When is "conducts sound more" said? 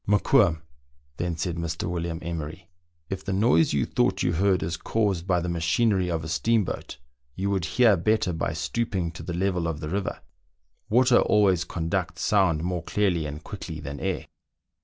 11.63-12.81